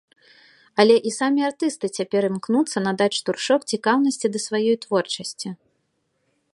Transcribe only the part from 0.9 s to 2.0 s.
і самі артысты